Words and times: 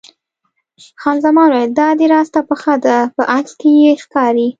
خان 1.01 1.17
زمان 1.25 1.49
وویل: 1.51 1.71
دا 1.79 1.89
دې 1.99 2.05
راسته 2.15 2.39
پښه 2.49 2.75
ده، 2.85 2.97
په 3.15 3.23
عکس 3.35 3.53
کې 3.59 3.69
یې 3.83 3.91
ښکاري. 4.03 4.47